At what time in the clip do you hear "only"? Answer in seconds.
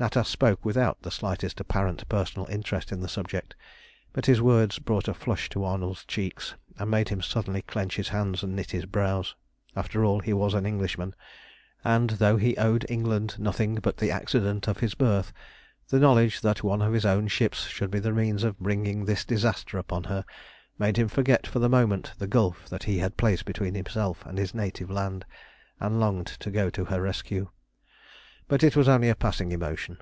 28.88-29.10